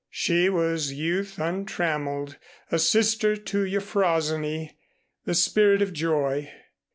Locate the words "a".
2.71-2.79